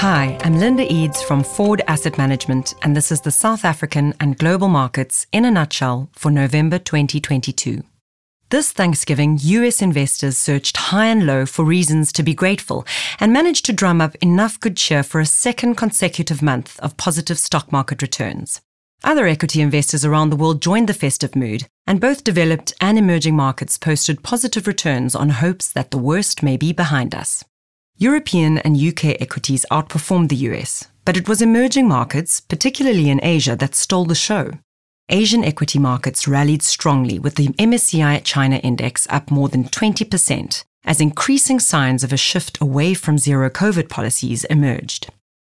Hi, 0.00 0.38
I'm 0.40 0.58
Linda 0.58 0.90
Eads 0.90 1.20
from 1.20 1.42
Foord 1.42 1.82
Asset 1.86 2.16
Management, 2.16 2.74
and 2.80 2.96
this 2.96 3.12
is 3.12 3.20
the 3.20 3.30
South 3.30 3.66
African 3.66 4.14
and 4.18 4.38
global 4.38 4.68
markets 4.68 5.26
in 5.30 5.44
a 5.44 5.50
nutshell 5.50 6.08
for 6.14 6.30
November 6.30 6.78
2022. 6.78 7.82
This 8.48 8.72
Thanksgiving, 8.72 9.36
US 9.42 9.82
investors 9.82 10.38
searched 10.38 10.78
high 10.78 11.08
and 11.08 11.26
low 11.26 11.44
for 11.44 11.66
reasons 11.66 12.12
to 12.12 12.22
be 12.22 12.32
grateful 12.32 12.86
and 13.20 13.30
managed 13.30 13.66
to 13.66 13.74
drum 13.74 14.00
up 14.00 14.16
enough 14.22 14.58
good 14.58 14.78
cheer 14.78 15.02
for 15.02 15.20
a 15.20 15.26
second 15.26 15.74
consecutive 15.74 16.40
month 16.40 16.80
of 16.80 16.96
positive 16.96 17.38
stock 17.38 17.70
market 17.70 18.00
returns. 18.00 18.62
Other 19.04 19.26
equity 19.26 19.60
investors 19.60 20.02
around 20.02 20.30
the 20.30 20.36
world 20.36 20.62
joined 20.62 20.88
the 20.88 20.94
festive 20.94 21.36
mood, 21.36 21.66
and 21.86 22.00
both 22.00 22.24
developed 22.24 22.72
and 22.80 22.96
emerging 22.96 23.36
markets 23.36 23.76
posted 23.76 24.22
positive 24.22 24.66
returns 24.66 25.14
on 25.14 25.28
hopes 25.28 25.70
that 25.70 25.90
the 25.90 25.98
worst 25.98 26.42
may 26.42 26.56
be 26.56 26.72
behind 26.72 27.14
us. 27.14 27.44
European 28.02 28.56
and 28.56 28.78
UK 28.78 29.20
equities 29.20 29.66
outperformed 29.70 30.30
the 30.30 30.48
US, 30.48 30.86
but 31.04 31.18
it 31.18 31.28
was 31.28 31.42
emerging 31.42 31.86
markets, 31.86 32.40
particularly 32.40 33.10
in 33.10 33.20
Asia, 33.22 33.54
that 33.56 33.74
stole 33.74 34.06
the 34.06 34.14
show. 34.14 34.52
Asian 35.10 35.44
equity 35.44 35.78
markets 35.78 36.26
rallied 36.26 36.62
strongly 36.62 37.18
with 37.18 37.34
the 37.34 37.48
MSCI 37.48 38.24
China 38.24 38.56
index 38.56 39.06
up 39.10 39.30
more 39.30 39.50
than 39.50 39.64
20% 39.64 40.64
as 40.86 40.98
increasing 40.98 41.60
signs 41.60 42.02
of 42.02 42.10
a 42.10 42.16
shift 42.16 42.58
away 42.58 42.94
from 42.94 43.18
zero 43.18 43.50
COVID 43.50 43.90
policies 43.90 44.44
emerged. 44.44 45.10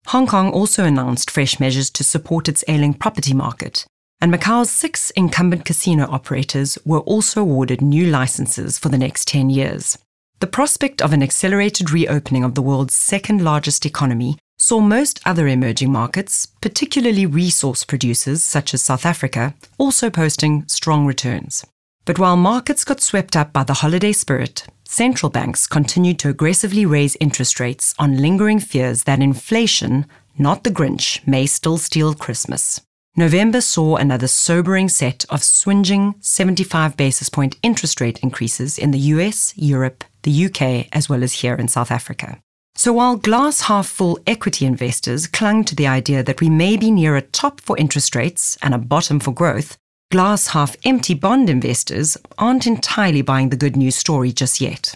Hong 0.10 0.28
Kong 0.28 0.52
also 0.52 0.84
announced 0.84 1.32
fresh 1.32 1.60
measures 1.60 1.90
to 1.90 2.04
support 2.04 2.48
its 2.48 2.64
ailing 2.68 2.94
property 2.94 3.34
market, 3.34 3.88
and 4.22 4.32
Macau's 4.32 4.70
six 4.70 5.10
incumbent 5.12 5.66
casino 5.66 6.06
operators 6.12 6.78
were 6.86 7.00
also 7.00 7.42
awarded 7.42 7.82
new 7.82 8.06
licenses 8.06 8.78
for 8.78 8.90
the 8.90 9.00
next 9.00 9.28
10 9.28 9.50
years. 9.50 9.98
The 10.40 10.48
prospect 10.48 11.02
of 11.02 11.14
an 11.14 11.24
accelerated 11.24 11.92
reopening 11.92 12.44
of 12.44 12.56
the 12.56 12.62
world's 12.62 12.96
second 12.96 13.42
largest 13.42 13.86
economy 13.86 14.38
saw 14.58 14.82
most 14.82 15.22
other 15.26 15.48
emerging 15.48 15.92
markets, 15.92 16.48
particularly 16.60 17.26
resource 17.26 17.86
producers 17.86 18.44
such 18.44 18.74
as 18.74 18.82
South 18.82 19.06
Africa, 19.06 19.56
also 19.78 20.10
posting 20.10 20.68
strong 20.68 21.06
returns. 21.06 21.66
But 22.04 22.20
while 22.20 22.36
markets 22.36 22.84
got 22.84 23.02
swept 23.02 23.36
up 23.36 23.54
by 23.54 23.64
the 23.64 23.76
holiday 23.76 24.12
spirit, 24.12 24.68
central 24.84 25.30
banks 25.30 25.68
continued 25.68 26.20
to 26.20 26.30
aggressively 26.30 26.86
raise 26.86 27.18
interest 27.20 27.60
rates 27.60 27.96
on 27.98 28.18
lingering 28.22 28.60
fears 28.60 29.04
that 29.04 29.22
inflation, 29.22 30.06
not 30.38 30.64
the 30.64 30.70
Grinch, 30.70 31.26
may 31.26 31.46
still 31.46 31.78
steal 31.78 32.14
Christmas. 32.14 32.82
November 33.18 33.62
saw 33.62 33.96
another 33.96 34.28
sobering 34.28 34.90
set 34.90 35.24
of 35.30 35.42
swinging 35.42 36.16
75 36.20 36.98
basis 36.98 37.30
point 37.30 37.56
interest 37.64 38.02
rate 38.02 38.20
increases 38.20 38.78
in 38.78 38.92
the 38.92 39.00
US, 39.16 39.54
Europe, 39.56 40.04
the 40.24 40.46
UK, 40.46 40.90
as 40.92 41.08
well 41.08 41.24
as 41.24 41.32
here 41.32 41.56
in 41.56 41.70
South 41.70 41.92
Africa. 41.92 42.42
So 42.76 42.92
while 42.92 43.16
glass 43.16 43.62
half 43.62 43.88
full 43.88 44.20
equity 44.28 44.66
investors 44.66 45.28
clung 45.28 45.64
to 45.64 45.76
the 45.76 45.88
idea 45.88 46.24
that 46.24 46.42
we 46.42 46.50
may 46.50 46.76
be 46.76 46.92
near 46.92 47.16
a 47.16 47.22
top 47.22 47.62
for 47.62 47.78
interest 47.78 48.18
rates 48.18 48.58
and 48.62 48.74
a 48.74 48.78
bottom 48.78 49.22
for 49.22 49.32
growth, 49.32 49.78
glass 50.12 50.48
half 50.48 50.76
empty 50.84 51.14
bond 51.14 51.50
investors 51.50 52.18
aren't 52.38 52.68
entirely 52.68 53.22
buying 53.22 53.48
the 53.48 53.56
good 53.56 53.78
news 53.78 53.96
story 53.96 54.34
just 54.34 54.60
yet. 54.60 54.94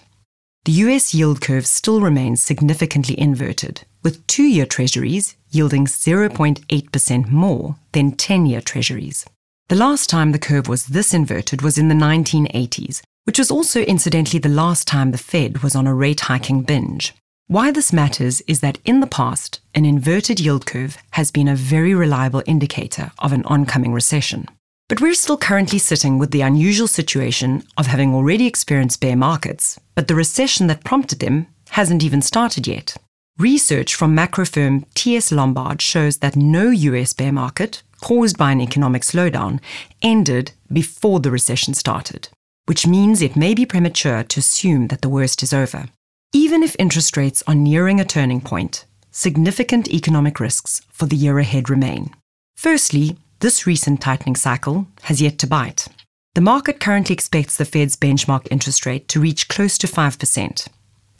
The 0.66 0.74
US 0.74 1.14
yield 1.14 1.40
curve 1.40 1.66
still 1.66 2.02
remains 2.02 2.44
significantly 2.44 3.18
inverted, 3.18 3.86
with 4.04 4.26
two 4.28 4.44
year 4.44 4.66
treasuries 4.66 5.36
yielding 5.52 5.86
0.8% 5.86 7.30
more 7.30 7.76
than 7.92 8.12
10 8.12 8.46
year 8.46 8.62
treasuries. 8.62 9.26
The 9.70 9.76
last 9.76 10.10
time 10.10 10.32
the 10.32 10.40
curve 10.40 10.68
was 10.68 10.88
this 10.88 11.14
inverted 11.14 11.62
was 11.62 11.78
in 11.78 11.90
the 11.90 11.96
1980s, 11.96 13.02
which 13.26 13.38
was 13.38 13.52
also 13.52 13.82
incidentally 13.82 14.40
the 14.40 14.50
last 14.50 14.88
time 14.88 15.12
the 15.12 15.18
Fed 15.18 15.62
was 15.62 15.76
on 15.76 15.86
a 15.86 15.94
rate 15.94 16.22
hiking 16.22 16.64
binge. 16.64 17.14
Why 17.48 17.72
this 17.72 17.94
matters 17.94 18.42
is 18.42 18.62
that 18.62 18.78
in 18.86 19.00
the 19.00 19.08
past, 19.08 19.60
an 19.74 19.86
inverted 19.86 20.40
yield 20.40 20.66
curve 20.66 20.98
has 21.12 21.32
been 21.32 21.48
a 21.48 21.56
very 21.56 21.94
reliable 21.96 22.44
indicator 22.46 23.12
of 23.20 23.34
an 23.34 23.44
oncoming 23.46 23.94
recession. 23.94 24.48
But 24.88 25.02
we're 25.02 25.14
still 25.14 25.38
currently 25.38 25.78
sitting 25.78 26.18
with 26.18 26.32
the 26.32 26.42
unusual 26.42 26.88
situation 26.88 27.64
of 27.78 27.88
having 27.88 28.14
already 28.14 28.48
experienced 28.48 29.02
bear 29.02 29.16
markets, 29.16 29.80
but 29.94 30.08
the 30.08 30.16
recession 30.16 30.68
that 30.68 30.84
prompted 30.84 31.20
them 31.20 31.48
hasn't 31.70 32.04
even 32.04 32.24
started 32.24 32.68
yet. 32.68 32.98
Research 33.40 33.96
from 33.96 34.14
macro 34.14 34.44
firm 34.44 34.86
TS 34.96 35.32
Lombard 35.32 35.82
shows 35.82 36.18
that 36.18 36.36
no 36.36 36.72
US 36.72 37.14
bear 37.14 37.32
market, 37.32 37.82
caused 38.02 38.38
by 38.38 38.52
an 38.52 38.60
economic 38.60 39.02
slowdown, 39.02 39.62
ended 40.02 40.52
before 40.70 41.22
the 41.22 41.32
recession 41.32 41.74
started, 41.74 42.28
which 42.66 42.86
means 42.86 43.22
it 43.22 43.38
may 43.38 43.54
be 43.54 43.66
premature 43.66 44.24
to 44.24 44.40
assume 44.42 44.88
that 44.88 45.02
the 45.02 45.08
worst 45.08 45.42
is 45.42 45.54
over. 45.54 45.86
Even 46.34 46.64
if 46.64 46.76
interest 46.78 47.16
rates 47.16 47.42
are 47.48 47.56
nearing 47.56 48.02
a 48.02 48.04
turning 48.04 48.42
point, 48.42 48.84
significant 49.10 49.88
economic 49.88 50.42
risks 50.42 50.82
for 50.92 51.06
the 51.06 51.16
year 51.16 51.40
ahead 51.40 51.70
remain. 51.70 52.14
Firstly, 52.58 53.16
this 53.40 53.66
recent 53.66 54.02
tightening 54.02 54.36
cycle 54.36 54.86
has 55.04 55.22
yet 55.22 55.38
to 55.38 55.48
bite. 55.48 55.88
The 56.36 56.42
market 56.42 56.82
currently 56.82 57.14
expects 57.14 57.56
the 57.56 57.64
Fed's 57.64 57.96
benchmark 57.96 58.50
interest 58.52 58.86
rate 58.86 59.08
to 59.08 59.22
reach 59.22 59.48
close 59.48 59.78
to 59.78 59.88
5%, 59.88 60.68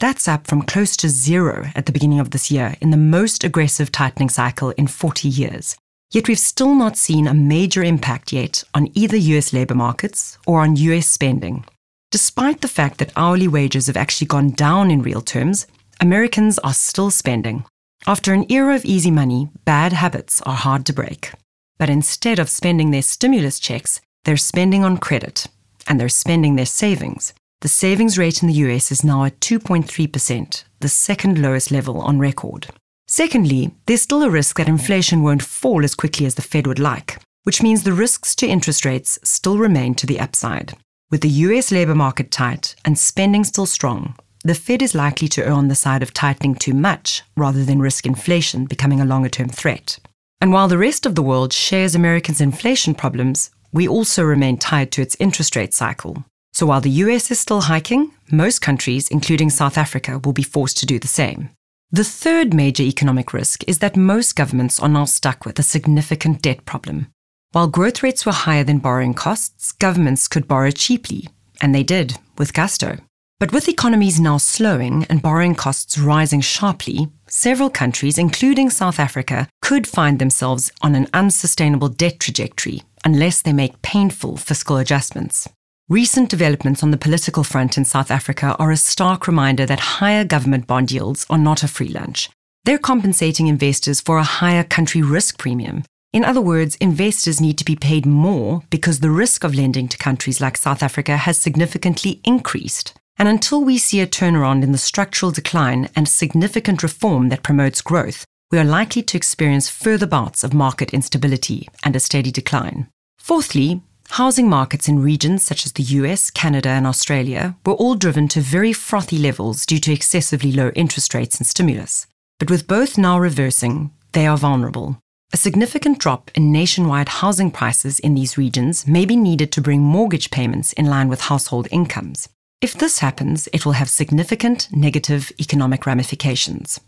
that's 0.00 0.26
up 0.26 0.46
from 0.46 0.62
close 0.62 0.96
to 0.96 1.08
zero 1.08 1.68
at 1.74 1.86
the 1.86 1.92
beginning 1.92 2.20
of 2.20 2.30
this 2.30 2.50
year 2.50 2.74
in 2.80 2.90
the 2.90 2.96
most 2.96 3.44
aggressive 3.44 3.92
tightening 3.92 4.30
cycle 4.30 4.70
in 4.70 4.86
40 4.86 5.28
years. 5.28 5.76
Yet 6.10 6.26
we've 6.26 6.38
still 6.38 6.74
not 6.74 6.96
seen 6.96 7.28
a 7.28 7.34
major 7.34 7.84
impact 7.84 8.32
yet 8.32 8.64
on 8.74 8.88
either 8.94 9.16
US 9.16 9.52
labor 9.52 9.74
markets 9.74 10.38
or 10.46 10.62
on 10.62 10.76
US 10.76 11.06
spending. 11.06 11.64
Despite 12.10 12.62
the 12.62 12.68
fact 12.68 12.98
that 12.98 13.12
hourly 13.14 13.46
wages 13.46 13.86
have 13.86 13.96
actually 13.96 14.26
gone 14.26 14.50
down 14.50 14.90
in 14.90 15.02
real 15.02 15.20
terms, 15.20 15.66
Americans 16.00 16.58
are 16.60 16.74
still 16.74 17.10
spending. 17.10 17.64
After 18.06 18.32
an 18.32 18.50
era 18.50 18.74
of 18.74 18.84
easy 18.84 19.10
money, 19.10 19.50
bad 19.64 19.92
habits 19.92 20.40
are 20.42 20.56
hard 20.56 20.86
to 20.86 20.92
break. 20.92 21.32
But 21.78 21.90
instead 21.90 22.38
of 22.38 22.48
spending 22.48 22.90
their 22.90 23.02
stimulus 23.02 23.60
checks, 23.60 24.00
they're 24.24 24.36
spending 24.38 24.82
on 24.82 24.96
credit 24.96 25.46
and 25.86 26.00
they're 26.00 26.08
spending 26.08 26.56
their 26.56 26.66
savings. 26.66 27.34
The 27.60 27.68
savings 27.68 28.16
rate 28.16 28.42
in 28.42 28.48
the 28.48 28.54
US 28.54 28.90
is 28.90 29.04
now 29.04 29.24
at 29.24 29.38
2.3%, 29.40 30.64
the 30.80 30.88
second 30.88 31.38
lowest 31.42 31.70
level 31.70 32.00
on 32.00 32.18
record. 32.18 32.68
Secondly, 33.06 33.72
there's 33.84 34.00
still 34.00 34.22
a 34.22 34.30
risk 34.30 34.56
that 34.56 34.68
inflation 34.68 35.22
won't 35.22 35.42
fall 35.42 35.84
as 35.84 35.94
quickly 35.94 36.24
as 36.24 36.36
the 36.36 36.42
Fed 36.42 36.66
would 36.66 36.78
like, 36.78 37.18
which 37.42 37.62
means 37.62 37.82
the 37.82 37.92
risks 37.92 38.34
to 38.36 38.46
interest 38.46 38.86
rates 38.86 39.18
still 39.22 39.58
remain 39.58 39.94
to 39.96 40.06
the 40.06 40.18
upside. 40.18 40.72
With 41.10 41.20
the 41.20 41.28
US 41.28 41.70
labor 41.70 41.94
market 41.94 42.30
tight 42.30 42.76
and 42.82 42.98
spending 42.98 43.44
still 43.44 43.66
strong, 43.66 44.14
the 44.42 44.54
Fed 44.54 44.80
is 44.80 44.94
likely 44.94 45.28
to 45.28 45.44
err 45.44 45.52
on 45.52 45.68
the 45.68 45.74
side 45.74 46.02
of 46.02 46.14
tightening 46.14 46.54
too 46.54 46.72
much 46.72 47.22
rather 47.36 47.62
than 47.62 47.80
risk 47.80 48.06
inflation 48.06 48.64
becoming 48.64 49.02
a 49.02 49.04
longer 49.04 49.28
term 49.28 49.50
threat. 49.50 49.98
And 50.40 50.50
while 50.50 50.68
the 50.68 50.78
rest 50.78 51.04
of 51.04 51.14
the 51.14 51.22
world 51.22 51.52
shares 51.52 51.94
Americans' 51.94 52.40
inflation 52.40 52.94
problems, 52.94 53.50
we 53.70 53.86
also 53.86 54.22
remain 54.22 54.56
tied 54.56 54.90
to 54.92 55.02
its 55.02 55.16
interest 55.20 55.56
rate 55.56 55.74
cycle, 55.74 56.24
so 56.60 56.66
while 56.66 56.82
the 56.82 57.00
US 57.06 57.30
is 57.30 57.40
still 57.40 57.62
hiking, 57.62 58.10
most 58.30 58.60
countries, 58.60 59.08
including 59.08 59.48
South 59.48 59.78
Africa, 59.78 60.20
will 60.22 60.34
be 60.34 60.42
forced 60.42 60.76
to 60.76 60.84
do 60.84 60.98
the 60.98 61.08
same. 61.08 61.48
The 61.90 62.04
third 62.04 62.52
major 62.52 62.82
economic 62.82 63.32
risk 63.32 63.66
is 63.66 63.78
that 63.78 63.96
most 63.96 64.36
governments 64.36 64.78
are 64.78 64.90
now 64.90 65.06
stuck 65.06 65.46
with 65.46 65.58
a 65.58 65.62
significant 65.62 66.42
debt 66.42 66.66
problem. 66.66 67.06
While 67.52 67.68
growth 67.68 68.02
rates 68.02 68.26
were 68.26 68.32
higher 68.32 68.62
than 68.62 68.76
borrowing 68.76 69.14
costs, 69.14 69.72
governments 69.72 70.28
could 70.28 70.46
borrow 70.46 70.70
cheaply, 70.70 71.30
and 71.62 71.74
they 71.74 71.82
did, 71.82 72.18
with 72.36 72.52
gusto. 72.52 72.98
But 73.38 73.52
with 73.54 73.66
economies 73.66 74.20
now 74.20 74.36
slowing 74.36 75.06
and 75.08 75.22
borrowing 75.22 75.54
costs 75.54 75.96
rising 75.96 76.42
sharply, 76.42 77.08
several 77.26 77.70
countries, 77.70 78.18
including 78.18 78.68
South 78.68 79.00
Africa, 79.00 79.48
could 79.62 79.86
find 79.86 80.18
themselves 80.18 80.70
on 80.82 80.94
an 80.94 81.06
unsustainable 81.14 81.88
debt 81.88 82.20
trajectory 82.20 82.82
unless 83.02 83.40
they 83.40 83.54
make 83.54 83.80
painful 83.80 84.36
fiscal 84.36 84.76
adjustments. 84.76 85.48
Recent 85.90 86.28
developments 86.30 86.84
on 86.84 86.92
the 86.92 86.96
political 86.96 87.42
front 87.42 87.76
in 87.76 87.84
South 87.84 88.12
Africa 88.12 88.54
are 88.60 88.70
a 88.70 88.76
stark 88.76 89.26
reminder 89.26 89.66
that 89.66 89.98
higher 89.98 90.22
government 90.22 90.68
bond 90.68 90.92
yields 90.92 91.26
are 91.28 91.36
not 91.36 91.64
a 91.64 91.68
free 91.68 91.88
lunch. 91.88 92.30
They're 92.64 92.78
compensating 92.78 93.48
investors 93.48 94.00
for 94.00 94.16
a 94.16 94.22
higher 94.22 94.62
country 94.62 95.02
risk 95.02 95.36
premium. 95.36 95.82
In 96.12 96.24
other 96.24 96.40
words, 96.40 96.76
investors 96.76 97.40
need 97.40 97.58
to 97.58 97.64
be 97.64 97.74
paid 97.74 98.06
more 98.06 98.62
because 98.70 99.00
the 99.00 99.10
risk 99.10 99.42
of 99.42 99.52
lending 99.52 99.88
to 99.88 99.98
countries 99.98 100.40
like 100.40 100.56
South 100.56 100.80
Africa 100.80 101.16
has 101.16 101.40
significantly 101.40 102.20
increased. 102.22 102.94
And 103.18 103.28
until 103.28 103.64
we 103.64 103.76
see 103.76 104.00
a 104.00 104.06
turnaround 104.06 104.62
in 104.62 104.70
the 104.70 104.78
structural 104.78 105.32
decline 105.32 105.88
and 105.96 106.08
significant 106.08 106.84
reform 106.84 107.30
that 107.30 107.42
promotes 107.42 107.82
growth, 107.82 108.24
we 108.52 108.60
are 108.60 108.64
likely 108.64 109.02
to 109.02 109.16
experience 109.16 109.68
further 109.68 110.06
bouts 110.06 110.44
of 110.44 110.54
market 110.54 110.94
instability 110.94 111.68
and 111.82 111.96
a 111.96 112.00
steady 112.00 112.30
decline. 112.30 112.86
Fourthly, 113.18 113.82
Housing 114.14 114.48
markets 114.48 114.88
in 114.88 115.00
regions 115.00 115.44
such 115.44 115.64
as 115.64 115.72
the 115.72 115.84
US, 115.84 116.32
Canada, 116.32 116.68
and 116.70 116.84
Australia 116.84 117.54
were 117.64 117.74
all 117.74 117.94
driven 117.94 118.26
to 118.28 118.40
very 118.40 118.72
frothy 118.72 119.16
levels 119.16 119.64
due 119.64 119.78
to 119.78 119.92
excessively 119.92 120.50
low 120.50 120.70
interest 120.74 121.14
rates 121.14 121.38
and 121.38 121.46
stimulus. 121.46 122.08
But 122.40 122.50
with 122.50 122.66
both 122.66 122.98
now 122.98 123.20
reversing, 123.20 123.92
they 124.10 124.26
are 124.26 124.36
vulnerable. 124.36 124.98
A 125.32 125.36
significant 125.36 126.00
drop 126.00 126.28
in 126.34 126.50
nationwide 126.50 127.08
housing 127.08 127.52
prices 127.52 128.00
in 128.00 128.16
these 128.16 128.36
regions 128.36 128.84
may 128.84 129.04
be 129.04 129.14
needed 129.14 129.52
to 129.52 129.60
bring 129.60 129.80
mortgage 129.80 130.32
payments 130.32 130.72
in 130.72 130.86
line 130.86 131.08
with 131.08 131.20
household 131.20 131.68
incomes. 131.70 132.28
If 132.60 132.74
this 132.74 132.98
happens, 132.98 133.48
it 133.52 133.64
will 133.64 133.78
have 133.78 133.88
significant 133.88 134.68
negative 134.72 135.30
economic 135.38 135.86
ramifications. 135.86 136.80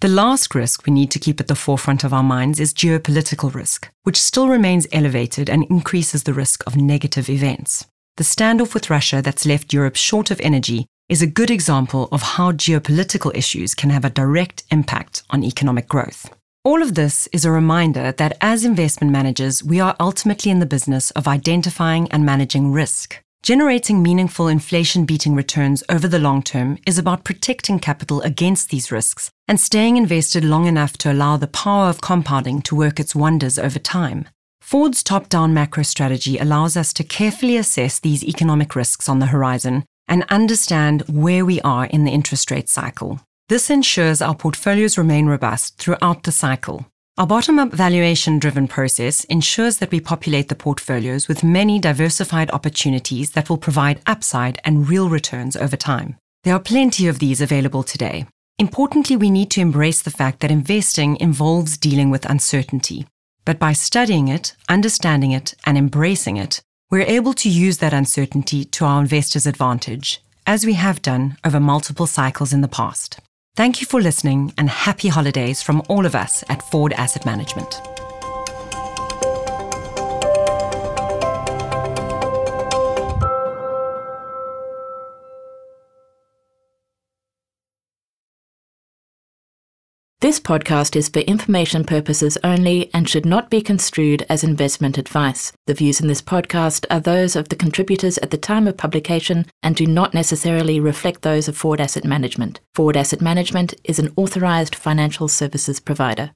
The 0.00 0.08
last 0.08 0.54
risk 0.54 0.86
we 0.86 0.94
need 0.94 1.10
to 1.10 1.18
keep 1.18 1.40
at 1.40 1.48
the 1.48 1.54
forefront 1.54 2.04
of 2.04 2.14
our 2.14 2.22
minds 2.22 2.58
is 2.58 2.72
geopolitical 2.72 3.52
risk, 3.52 3.90
which 4.04 4.16
still 4.16 4.48
remains 4.48 4.86
elevated 4.92 5.50
and 5.50 5.64
increases 5.64 6.22
the 6.22 6.32
risk 6.32 6.66
of 6.66 6.74
negative 6.74 7.28
events. 7.28 7.86
The 8.16 8.24
standoff 8.24 8.72
with 8.72 8.88
Russia 8.88 9.20
that's 9.20 9.44
left 9.44 9.74
Europe 9.74 9.96
short 9.96 10.30
of 10.30 10.40
energy 10.40 10.86
is 11.10 11.20
a 11.20 11.26
good 11.26 11.50
example 11.50 12.08
of 12.12 12.22
how 12.22 12.52
geopolitical 12.52 13.36
issues 13.36 13.74
can 13.74 13.90
have 13.90 14.06
a 14.06 14.10
direct 14.10 14.62
impact 14.70 15.22
on 15.28 15.44
economic 15.44 15.86
growth. 15.86 16.30
All 16.64 16.80
of 16.80 16.94
this 16.94 17.26
is 17.30 17.44
a 17.44 17.50
reminder 17.50 18.12
that 18.12 18.38
as 18.40 18.64
investment 18.64 19.12
managers, 19.12 19.62
we 19.62 19.80
are 19.80 19.96
ultimately 20.00 20.50
in 20.50 20.60
the 20.60 20.66
business 20.66 21.10
of 21.10 21.28
identifying 21.28 22.10
and 22.10 22.24
managing 22.24 22.72
risk. 22.72 23.22
Generating 23.42 24.02
meaningful 24.02 24.48
inflation 24.48 25.06
beating 25.06 25.34
returns 25.34 25.82
over 25.88 26.06
the 26.06 26.18
long 26.18 26.42
term 26.42 26.76
is 26.86 26.98
about 26.98 27.24
protecting 27.24 27.78
capital 27.78 28.20
against 28.20 28.68
these 28.68 28.92
risks 28.92 29.30
and 29.48 29.58
staying 29.58 29.96
invested 29.96 30.44
long 30.44 30.66
enough 30.66 30.98
to 30.98 31.10
allow 31.10 31.38
the 31.38 31.46
power 31.46 31.88
of 31.88 32.02
compounding 32.02 32.60
to 32.60 32.76
work 32.76 33.00
its 33.00 33.14
wonders 33.14 33.58
over 33.58 33.78
time. 33.78 34.28
Foord's 34.60 35.02
top 35.02 35.30
down 35.30 35.54
macro 35.54 35.82
strategy 35.82 36.36
allows 36.36 36.76
us 36.76 36.92
to 36.92 37.02
carefully 37.02 37.56
assess 37.56 37.98
these 37.98 38.22
economic 38.22 38.76
risks 38.76 39.08
on 39.08 39.20
the 39.20 39.26
horizon 39.26 39.84
and 40.06 40.24
understand 40.28 41.02
where 41.08 41.44
we 41.46 41.62
are 41.62 41.86
in 41.86 42.04
the 42.04 42.12
interest 42.12 42.50
rate 42.50 42.68
cycle. 42.68 43.20
This 43.48 43.70
ensures 43.70 44.20
our 44.20 44.34
portfolios 44.34 44.98
remain 44.98 45.26
robust 45.26 45.78
throughout 45.78 46.24
the 46.24 46.32
cycle. 46.32 46.89
Our 47.18 47.26
bottom 47.26 47.58
up 47.58 47.72
valuation 47.72 48.38
driven 48.38 48.66
process 48.66 49.24
ensures 49.24 49.76
that 49.78 49.90
we 49.90 50.00
populate 50.00 50.48
the 50.48 50.54
portfolios 50.54 51.28
with 51.28 51.44
many 51.44 51.78
diversified 51.78 52.50
opportunities 52.50 53.32
that 53.32 53.50
will 53.50 53.58
provide 53.58 54.00
upside 54.06 54.58
and 54.64 54.88
real 54.88 55.10
returns 55.10 55.54
over 55.54 55.76
time. 55.76 56.16
There 56.44 56.54
are 56.54 56.60
plenty 56.60 57.08
of 57.08 57.18
these 57.18 57.42
available 57.42 57.82
today. 57.82 58.26
Importantly, 58.58 59.16
we 59.16 59.30
need 59.30 59.50
to 59.50 59.60
embrace 59.60 60.00
the 60.00 60.10
fact 60.10 60.40
that 60.40 60.50
investing 60.50 61.18
involves 61.20 61.76
dealing 61.76 62.10
with 62.10 62.24
uncertainty. 62.24 63.06
But 63.44 63.58
by 63.58 63.74
studying 63.74 64.28
it, 64.28 64.54
understanding 64.68 65.32
it, 65.32 65.54
and 65.66 65.76
embracing 65.76 66.36
it, 66.36 66.62
we're 66.90 67.02
able 67.02 67.34
to 67.34 67.48
use 67.48 67.78
that 67.78 67.92
uncertainty 67.92 68.64
to 68.64 68.84
our 68.84 69.00
investors' 69.00 69.46
advantage, 69.46 70.22
as 70.46 70.64
we 70.64 70.74
have 70.74 71.02
done 71.02 71.36
over 71.44 71.60
multiple 71.60 72.06
cycles 72.06 72.52
in 72.52 72.62
the 72.62 72.68
past. 72.68 73.20
Thank 73.56 73.80
you 73.80 73.86
for 73.86 74.00
listening 74.00 74.54
and 74.56 74.70
happy 74.70 75.08
holidays 75.08 75.62
from 75.62 75.82
all 75.88 76.06
of 76.06 76.14
us 76.14 76.44
at 76.48 76.60
Foord 76.60 76.92
Asset 76.92 77.26
Management. 77.26 77.89
This 90.30 90.38
podcast 90.38 90.94
is 90.94 91.08
for 91.08 91.18
information 91.18 91.82
purposes 91.82 92.38
only 92.44 92.88
and 92.94 93.08
should 93.08 93.26
not 93.26 93.50
be 93.50 93.60
construed 93.60 94.24
as 94.28 94.44
investment 94.44 94.96
advice. 94.96 95.52
The 95.66 95.74
views 95.74 96.00
in 96.00 96.06
this 96.06 96.22
podcast 96.22 96.86
are 96.88 97.00
those 97.00 97.34
of 97.34 97.48
the 97.48 97.56
contributors 97.56 98.16
at 98.18 98.30
the 98.30 98.38
time 98.38 98.68
of 98.68 98.76
publication 98.76 99.46
and 99.64 99.74
do 99.74 99.88
not 99.88 100.14
necessarily 100.14 100.78
reflect 100.78 101.22
those 101.22 101.48
of 101.48 101.58
Foord 101.58 101.80
Asset 101.80 102.04
Management. 102.04 102.60
Foord 102.76 102.94
Asset 102.94 103.20
Management 103.20 103.74
is 103.82 103.98
an 103.98 104.12
authorized 104.16 104.76
financial 104.76 105.26
services 105.26 105.80
provider. 105.80 106.28